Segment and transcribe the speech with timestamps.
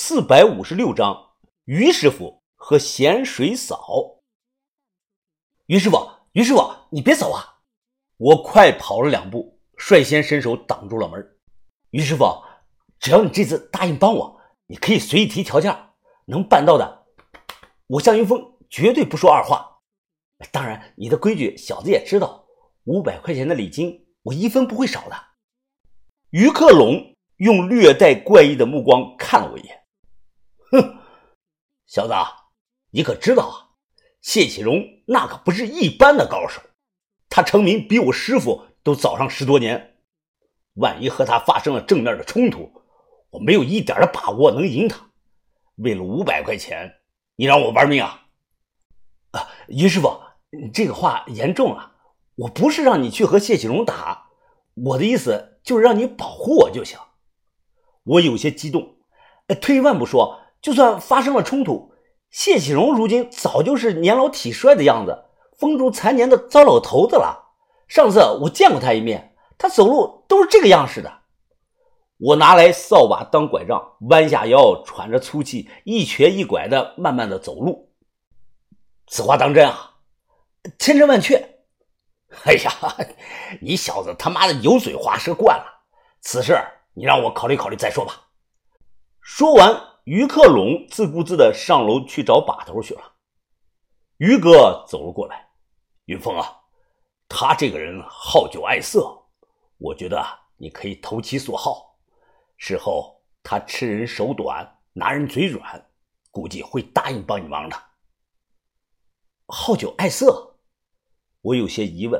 [0.00, 1.30] 四百五十六章，
[1.64, 4.20] 于师傅和咸水嫂。
[5.66, 7.58] 于师傅，于师傅，你别走啊！
[8.16, 11.36] 我快跑了两步，率先伸手挡住了门。
[11.90, 12.44] 于师傅，
[13.00, 15.76] 只要你这次答应帮我，你可以随意提条件，
[16.26, 17.06] 能办到的，
[17.88, 18.40] 我向云峰
[18.70, 19.80] 绝对不说二话。
[20.52, 22.46] 当然，你的规矩小子也知道，
[22.84, 25.16] 五百块钱的礼金我一分不会少的。
[26.30, 29.76] 于克龙用略带怪异的目光看了我一眼。
[30.70, 30.98] 哼，
[31.86, 32.14] 小子，
[32.90, 33.54] 你可知道啊？
[34.20, 36.60] 谢启荣那可不是一般的高手，
[37.28, 39.96] 他成名比我师傅都早上十多年。
[40.74, 42.82] 万一和他发生了正面的冲突，
[43.30, 45.10] 我没有一点的把握能赢他。
[45.76, 47.00] 为了五百块钱，
[47.36, 48.26] 你让我玩命啊？
[49.30, 50.20] 啊，于师傅，
[50.74, 51.96] 这个话严重了。
[52.34, 54.30] 我不是让你去和谢启荣打，
[54.74, 56.98] 我的意思就是让你保护我就行。
[58.04, 58.96] 我有些激动，
[59.60, 60.40] 退一万步说。
[60.60, 61.92] 就算发生了冲突，
[62.30, 65.24] 谢启荣如今早就是年老体衰的样子，
[65.56, 67.46] 风烛残年的糟老头子了。
[67.86, 71.20] 上次我见过他一面，他走路都是这个样式的。
[72.18, 77.92] 我拿来扫把当拐杖，弯下腰，喘着粗气，一瘸一拐的慢慢的走路。
[79.06, 79.94] 此话当真啊？
[80.78, 81.36] 千真万确。
[82.44, 82.72] 哎呀，
[83.62, 85.64] 你小子他妈的油嘴滑舌惯了，
[86.20, 86.58] 此事
[86.94, 88.26] 你让我考虑考虑再说吧。
[89.20, 89.80] 说完。
[90.08, 93.12] 于克龙自顾自的上楼去找把头去了。
[94.16, 95.46] 于哥走了过来
[96.08, 96.62] ：“云峰啊，
[97.28, 99.26] 他这个人好酒爱色，
[99.76, 100.24] 我觉得
[100.56, 101.98] 你可以投其所好。
[102.56, 105.90] 事后他吃人手短，拿人嘴软，
[106.30, 107.76] 估计会答应帮你忙的。”
[109.46, 110.56] 好酒爱色，
[111.42, 112.18] 我有些疑问。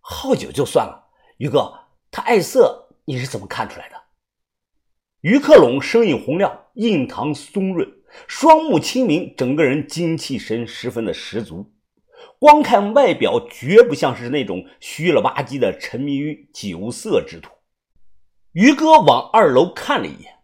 [0.00, 1.78] 好酒就算了，于哥
[2.10, 4.01] 他爱色，你是怎么看出来的？
[5.22, 7.88] 于克龙声音洪亮，印堂松润，
[8.26, 11.72] 双目清明，整个人精气神十分的十足。
[12.40, 17.52] 光看外表，绝不像是那种虚了吧唧的沉迷于酒色之徒。
[18.50, 20.40] 于哥往二楼看了一眼，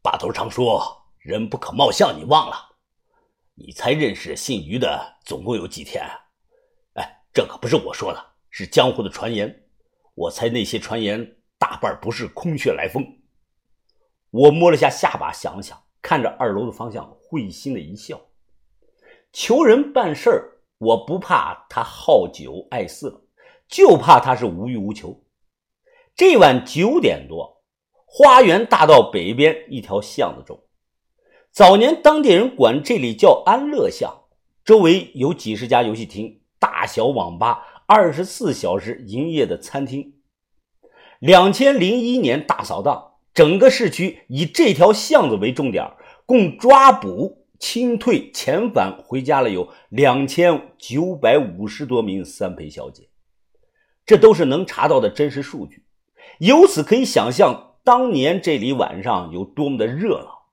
[0.00, 0.80] 把头常说
[1.18, 2.54] “人不可貌相”，你忘了？
[3.56, 6.04] 你才认识姓于的，总共有几天？
[6.04, 6.12] 啊
[6.94, 9.64] 哎，这可不是我说的，是江湖的传言。
[10.14, 13.04] 我猜那些传言大半不是空穴来风。
[14.36, 18.20] 我摸了下下巴，想想，看着二楼的方向，会心的一笑。
[19.32, 23.22] 求人办事儿，我不怕他好酒爱色，
[23.66, 25.24] 就怕他是无欲无求。
[26.14, 27.62] 这晚九点多，
[28.04, 30.64] 花园大道北边一条巷子中，
[31.50, 34.24] 早年当地人管这里叫安乐巷，
[34.66, 40.20] 周围有几十家游戏厅、大小网吧，二十四小时营业的餐厅。
[41.20, 43.15] 两千零一年大扫荡。
[43.36, 45.92] 整个市区以这条巷子为重点，
[46.24, 53.10] 共抓捕、清退、遣返回家了有两千九百五十多名三陪小姐，
[54.06, 55.84] 这都是能查到的真实数据。
[56.38, 60.46] 由此可以想象，当年这里晚上有多么的热闹，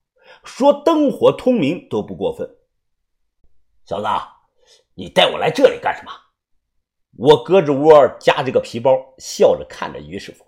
[0.44, 2.58] 说灯火通明都不过分。
[3.86, 4.08] 小子，
[4.96, 6.12] 你带我来这里干什么？
[7.16, 10.46] 我胳肢窝夹着个皮包，笑着看着于师傅，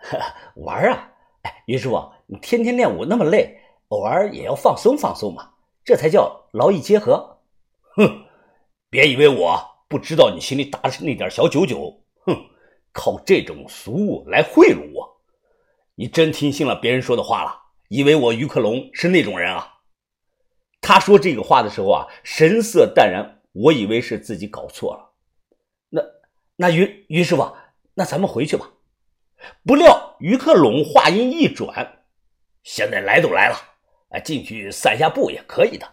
[0.64, 1.10] 玩啊。
[1.44, 5.52] 哎，于师傅，你天天练武那么累，偶尔也要放松放松嘛，
[5.84, 7.38] 这才叫劳逸结合。
[7.96, 8.24] 哼，
[8.90, 12.02] 别以为我不知道你心里打的是那点小九九。
[12.26, 12.34] 哼，
[12.92, 15.20] 靠这种俗物来贿赂我，
[15.94, 17.60] 你真听信了别人说的话了？
[17.88, 19.70] 以为我于克龙是那种人啊？
[20.80, 25.10] 他说这个话的时候啊，神色淡然，我以为是自己搞错了。
[25.90, 26.02] 那
[26.56, 27.52] 那于于师傅，
[27.92, 28.70] 那咱们回去吧。
[29.64, 31.98] 不料于克龙话音一转
[32.62, 33.56] ：“现在来都来了，
[34.10, 35.86] 啊，进去散下步也可以的。”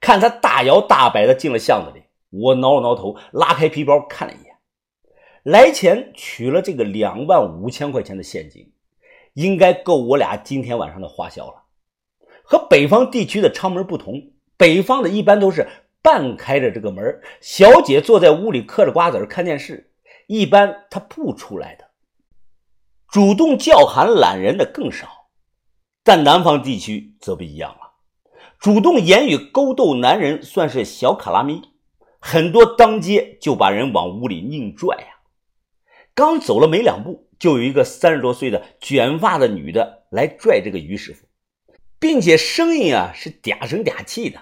[0.00, 4.54] 看他大摇大摆的进了巷子里，我挠了挠头，拉开皮包看了一眼，
[5.42, 8.72] 来钱取了这个两万五千块钱的现金，
[9.32, 11.62] 应该够我俩今天晚上的花销了。
[12.42, 15.66] 和北方地区的舱门不同，北方的一般都是
[16.02, 19.90] 半开着这个门，小姐坐在屋里嗑着瓜子看电视，
[20.26, 21.83] 一般她不出来的。
[23.14, 25.28] 主动叫喊懒人的更少，
[26.02, 27.92] 但南方地区则不一样了。
[28.58, 31.62] 主动言语勾逗男人算是小卡拉咪，
[32.18, 35.06] 很多当街就把人往屋里硬拽呀。
[36.12, 41.24] 刚走了没两步，就有一个三十多岁的卷发的女的来拽这个于师傅，
[42.00, 44.40] 并且声音啊是嗲声嗲气的：“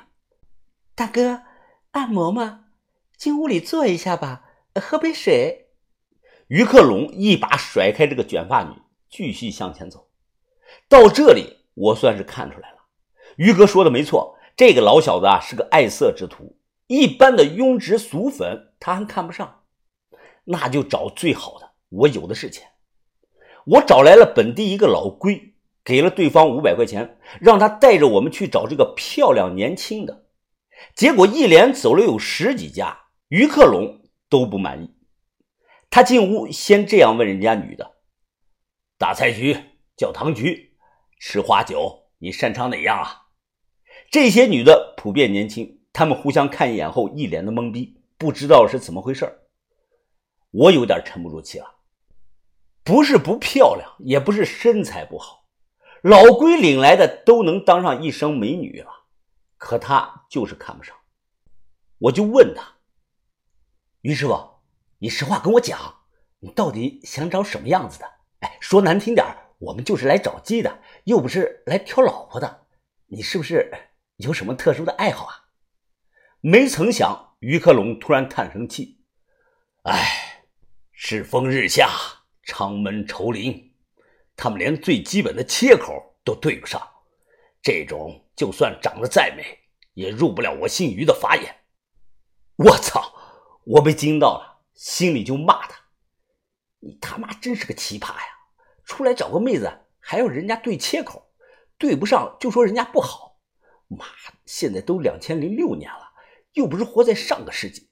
[0.97, 1.43] 大哥，
[1.91, 2.61] 按摩吗？
[3.19, 4.45] 进屋里坐一下吧，
[4.81, 5.59] 喝杯水。”
[6.53, 8.75] 于克龙一把甩开这个卷发女，
[9.09, 10.11] 继续向前走。
[10.87, 12.77] 到这里，我算是看出来了。
[13.37, 16.59] 于哥说的没错，这个老小子啊是个爱色之徒，
[16.89, 19.63] 一般的庸脂俗粉他还看不上，
[20.45, 21.71] 那就找最好的。
[21.89, 22.69] 我有的是钱，
[23.65, 30.27] 我找来了本地一个老龟，给了对方五百块钱，让他带着我们去找这个漂亮年轻的。
[30.95, 34.95] 结果一连走了有十几家，于克龙都不满意。
[35.93, 37.97] 他进屋先这样问人家女的
[38.97, 39.55] ：“大菜局、
[39.95, 40.75] 教堂局、
[41.21, 43.29] 吃花酒，你擅长哪样啊？”
[44.11, 49.41] 这些女的普遍年轻，她们互相看一眼后，一脸的懵逼，不知道是怎么回事
[50.51, 51.81] 我有点沉不住气了。
[52.83, 55.45] 不是不漂亮，也不是身材不好，
[56.01, 58.91] 老龟领来的都能当上一生美女了，
[59.59, 60.97] 可他就是看不上。
[61.99, 62.79] 我就问他
[64.01, 64.52] ：“于师傅。”
[65.03, 66.05] 你实话跟我讲，
[66.39, 68.07] 你到底想找什么样子的？
[68.39, 69.27] 哎，说难听点
[69.59, 72.67] 我们就是来找鸡的，又不是来挑老婆的。
[73.09, 73.69] 你是不是
[74.19, 75.49] 有什么特殊的爱好啊？
[76.41, 79.01] 没曾想，于克龙突然叹声气
[79.83, 80.45] ：“哎，
[80.93, 81.91] 世风日下，
[82.45, 83.75] 长门愁林，
[84.37, 86.81] 他们连最基本的切口都对不上。
[87.61, 89.45] 这种就算长得再美，
[89.95, 91.57] 也入不了我姓于的法眼。”
[92.55, 93.13] 我操！
[93.65, 94.52] 我被惊到了。
[94.83, 95.77] 心里就骂他
[96.83, 98.27] ：“你他妈真是个奇葩呀！
[98.85, 101.31] 出来找个妹子还要人家对切口，
[101.79, 103.39] 对不上就说人家不好。
[103.87, 104.05] 妈，
[104.45, 106.11] 现在都两千零六年了，
[106.55, 107.91] 又不是活在上个世纪，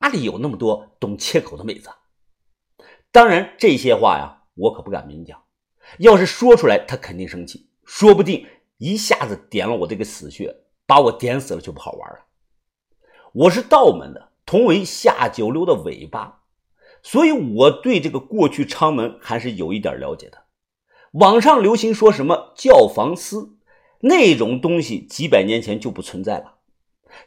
[0.00, 1.88] 哪里有那么多懂切口的妹子？
[3.10, 5.42] 当然，这些话呀，我可不敢明讲。
[5.98, 8.46] 要是说出来，他肯定生气，说不定
[8.76, 10.54] 一下子点了我这个死穴，
[10.84, 12.26] 把我点死了就不好玩了。
[13.32, 16.40] 我是道门的。”同为下九流的尾巴，
[17.02, 20.44] 所以我对这个过去昌门还是有一点了解的。
[21.12, 23.58] 网上流行说什么教坊司
[24.00, 26.54] 那种东西，几百年前就不存在了。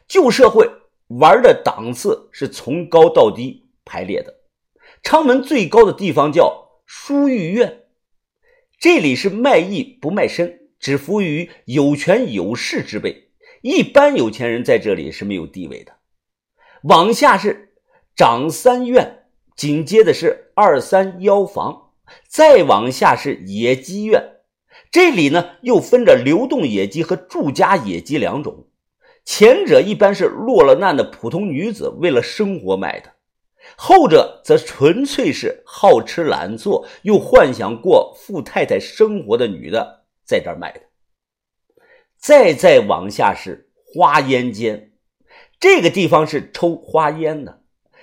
[0.08, 0.68] 旧社会
[1.06, 4.40] 玩的档次是从高到低排列的。
[5.04, 7.84] 昌门最高的地方叫书玉院，
[8.80, 13.28] 这里是卖艺不卖身，只服务于有权有势之辈，
[13.60, 15.92] 一般有钱人在这里是没有地位的。
[16.82, 17.74] 往下是
[18.16, 21.92] 长三院，紧接着是二三幺房，
[22.26, 24.20] 再往下是野鸡院。
[24.90, 28.66] 这里呢又分着流动野鸡和住家野鸡两种，
[29.24, 33.12] 前者一般是落了难的普通女子为了生活卖的，
[33.76, 40.80] 后者则纯粹是好吃懒做又幻想过富太太生活的女的在这卖的。
[42.18, 44.91] 再再往下是花烟间。
[45.62, 47.62] 这个地方是抽花烟的，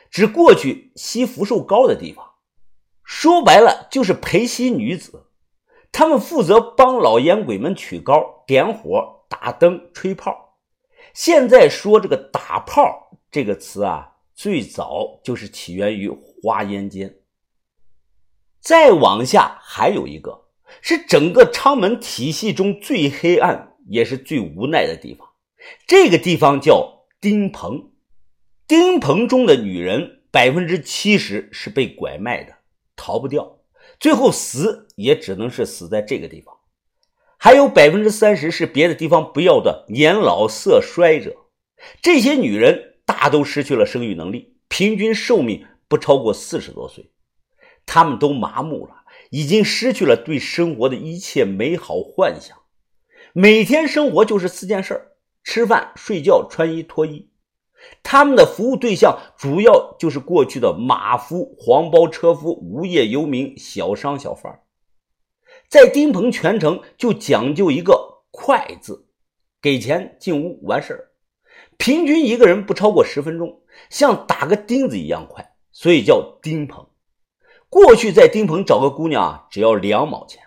[0.10, 2.26] 指过去吸福寿膏的地方。
[3.04, 5.26] 说白了就是陪吸女子，
[5.92, 10.58] 他们负责帮老烟鬼们取膏、点火、打灯、吹炮。
[11.14, 17.14] 现在说这个“打炮”这个词啊，最早就是起源于花烟间。
[18.62, 20.46] 再往下还有一个，
[20.80, 25.28] 是整个昌门体系中最黑暗也是最无奈的地方。
[25.86, 26.99] 这个地方叫。
[27.22, 27.92] 丁棚，
[28.66, 32.60] 丁棚中的女人百分之七十是被拐卖的，
[32.96, 33.60] 逃不掉，
[34.00, 36.56] 最后死也只能是死在这个地方。
[37.38, 41.36] 还有百分之三十是别的地方不要的年老色衰者，
[42.02, 47.12] 这些女人大都失去了生育能力，平均寿命不超过四十多岁，
[47.86, 52.58] 她们都麻木了，已经失去了对生活的一切美好幻想，
[53.34, 55.12] 每天生活就是四件事儿
[55.50, 57.28] 吃饭、睡觉、穿衣、脱衣，
[58.04, 64.62] 他们的服务对象主要就是过去的马夫、黄包车夫、无业游民、小商小贩。
[65.68, 69.08] 在丁棚全城就讲究一个“快”字，
[69.60, 71.10] 给钱进屋完事儿，
[71.78, 76.86] 平均一个人不超过十分钟，像打个钉子一样快，所以叫丁棚。
[77.70, 80.44] 过去在丁棚找个姑娘啊，只要两毛钱，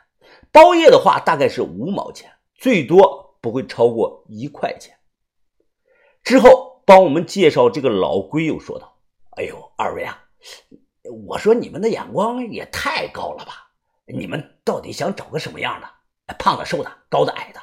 [0.53, 3.32] 包夜的话大概是五毛钱，最多。
[3.43, 4.97] 不会超过一块钱。
[6.23, 9.03] 之后帮我们介绍这个老龟又说道
[9.37, 10.25] ：“哎呦，二位啊，
[11.27, 13.73] 我说你们的眼光也太高了吧？
[14.07, 16.35] 你们到底想找个什么样的？
[16.39, 17.61] 胖的、瘦的、高的、矮的？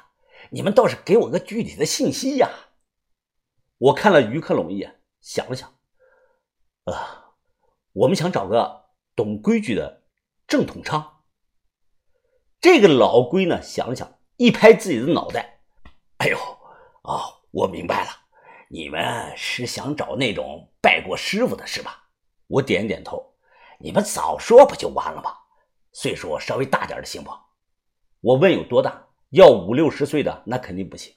[0.51, 2.50] 你们倒是给我个具体的信息呀！”
[3.79, 5.74] 我看了于克龙一眼，想了想，
[6.83, 7.36] 啊，
[7.93, 10.03] 我们想找个懂规矩的
[10.45, 11.01] 正统娼。
[12.59, 15.58] 这个老龟呢，想了想，一拍自己的脑袋。
[16.19, 16.38] 哎呦，
[17.03, 17.21] 哦，
[17.51, 18.09] 我明白了，
[18.67, 22.03] 你们是想找那种拜过师傅的是吧？
[22.47, 23.25] 我点点头。
[23.79, 25.33] 你们早说不就完了吗？
[25.93, 27.31] 岁数稍微大点的行不？
[28.19, 29.07] 我问有多大？
[29.29, 31.13] 要五六十岁的那肯定不行。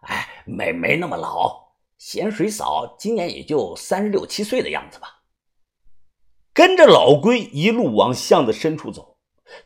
[0.00, 5.22] 哎，没没那么老，咸水嫂今年也就三十六七岁的样子吧。
[6.54, 9.18] 跟着老龟一路往巷子深处走，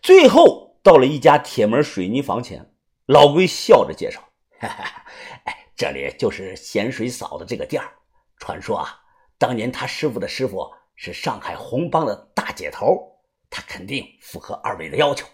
[0.02, 2.74] 最后到了一家铁门水泥房前，
[3.06, 4.20] 老龟笑着介绍
[4.68, 5.06] ：“哈哈，
[5.44, 7.92] 哎，这里就是咸水嫂的这个店儿。
[8.38, 9.00] 传说啊，
[9.38, 15.26] 当年他师傅的师傅是上海红帮的大姐头，他肯定符合二位的要求。”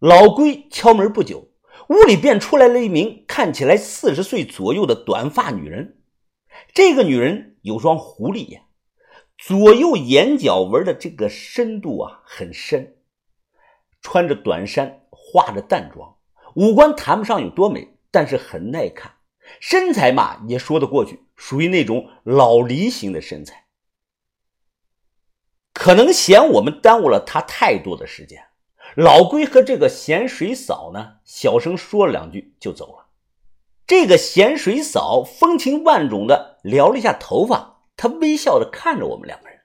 [0.00, 1.52] 老龟敲门不久，
[1.88, 6.02] 屋里便出来了一名看起来四十岁左右的短发女人。
[6.72, 8.66] 这个女人有双狐狸眼。
[9.36, 12.98] 左右眼角纹的这个深度啊很深，
[14.00, 16.16] 穿着短衫，化着淡妆，
[16.54, 19.16] 五官谈不上有多美，但是很耐看，
[19.60, 23.66] 身材嘛也说得过去，属于那种老梨型的身材。
[25.72, 28.46] 可能嫌我们耽误了他太多的时间，
[28.94, 33.08] 老龟和这个咸水嫂呢小声说了两句就走了。
[33.86, 37.82] 这个咸水嫂风情万种的撩了一下头发。
[37.96, 39.60] 她微笑着看着我们两个人，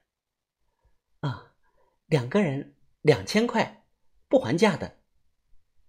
[1.20, 1.52] 啊，
[2.06, 3.82] 两个人两千块，
[4.28, 4.99] 不还价的，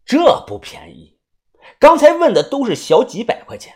[0.05, 1.19] 这不便宜。
[1.79, 3.75] 刚才问的都是小几百块钱，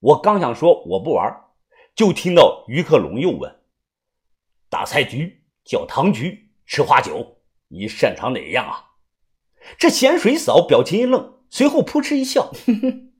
[0.00, 1.44] 我刚想说我不玩，
[1.94, 3.60] 就听到于克龙又问
[4.68, 8.92] ：“打菜局、叫糖局、吃花酒，你擅长哪样啊？”
[9.78, 13.12] 这咸水嫂表情一愣，随后扑哧一笑：“哼哼，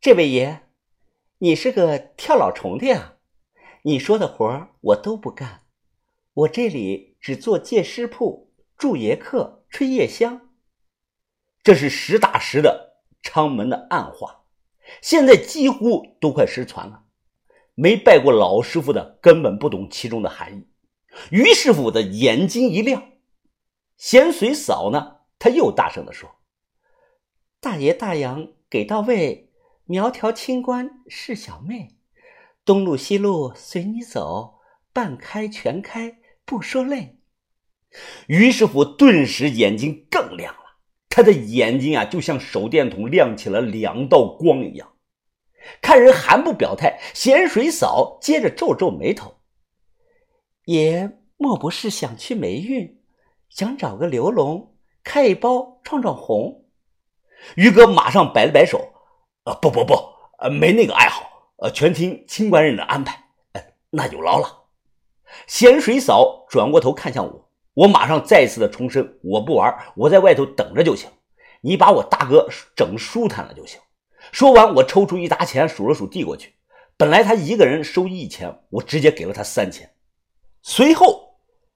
[0.00, 0.68] 这位爷，
[1.38, 3.14] 你是个跳老虫的呀？”
[3.82, 5.62] 你说的活我都不干，
[6.32, 10.45] 我这里只做借尸铺、住爷客、吹夜香。
[11.66, 14.44] 这是实打实的昌门的暗话，
[15.02, 17.02] 现在几乎都快失传了。
[17.74, 20.68] 没拜过老师傅的根本不懂其中的含义。
[21.32, 23.08] 于师傅的眼睛一亮，
[23.96, 26.36] 咸水嫂呢，他又大声地说
[27.58, 29.50] ：“大爷大洋给到位，
[29.86, 31.96] 苗条清官是小妹。”
[32.64, 34.60] 东路西路随你走，
[34.92, 37.18] 半开全开不说累。
[38.28, 40.65] 于师傅顿时眼睛更亮了，
[41.16, 44.92] 他的眼睛啊，就像手电筒亮起了两道光一样。
[45.80, 49.36] 看人还不表态，咸水嫂接着皱皱眉头
[50.66, 53.00] ：“爷莫不是想去霉运，
[53.48, 56.66] 想找个刘龙开一包创创红？”
[57.56, 58.92] 于哥马上摆了摆手
[59.44, 59.94] ：“啊，不不不，
[60.38, 61.22] 呃，没那个爱好。”
[61.64, 63.18] 呃，全听清官人的安排。
[63.52, 64.64] 呃，那有劳了。
[65.46, 67.45] 咸水嫂转过头看向我，
[67.76, 71.10] 我马上再一次的重申：我不玩，我在外头等着就行。
[71.60, 73.78] 你把我大哥整舒坦了就行。
[74.32, 76.54] 说完，我抽出一沓钱，数了数，递过去。
[76.96, 79.90] 本来他一个人收一千，我直接给了他三千。
[80.62, 81.34] 随后，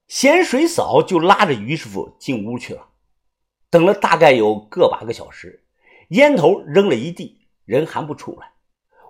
[0.09, 2.87] 咸水嫂就拉着于师傅进屋去了。
[3.69, 5.67] 等了大概有个把个小时，
[6.09, 8.53] 烟头扔了一地，人还不出来。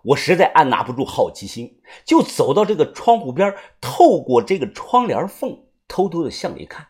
[0.02, 5.56] 我实在按捺不住好奇心，就走到这个窗户边，透过这个窗帘缝，
[5.90, 6.86] 偷偷的向里看。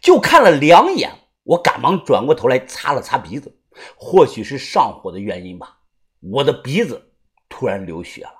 [0.00, 1.10] 就看了两眼，
[1.42, 3.58] 我赶忙转过头来擦了擦鼻子，
[3.96, 5.78] 或许是上火的原因吧，
[6.20, 7.14] 我的鼻子
[7.48, 8.37] 突然流血了。